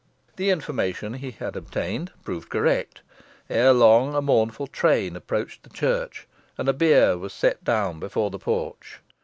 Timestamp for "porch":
8.39-8.99